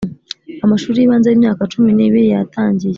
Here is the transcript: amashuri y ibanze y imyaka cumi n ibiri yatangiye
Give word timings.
amashuri 0.65 0.97
y 0.99 1.05
ibanze 1.05 1.27
y 1.29 1.35
imyaka 1.37 1.61
cumi 1.71 1.91
n 1.93 1.99
ibiri 2.05 2.27
yatangiye 2.33 2.89